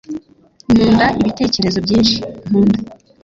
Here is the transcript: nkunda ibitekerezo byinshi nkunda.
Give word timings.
nkunda 0.71 1.05
ibitekerezo 1.21 1.77
byinshi 1.85 2.17
nkunda. 2.47 2.79